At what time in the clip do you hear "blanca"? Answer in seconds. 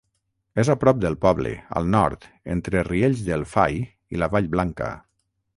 4.57-4.93